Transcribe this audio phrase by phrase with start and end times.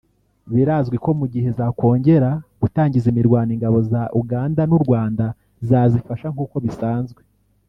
[0.53, 2.29] Birazwi ko mu gihe zakongera
[2.61, 5.25] gutangiza imirwano ingabo za Uganda n’u Rwanda
[5.67, 7.21] zazifasha nk’uko bisanzwe